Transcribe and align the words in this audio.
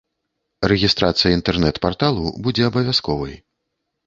Рэгістрацыя 0.71 1.31
інтэрнэт-парталаў 1.37 2.33
будзе 2.49 2.63
абавязковай. 2.71 3.39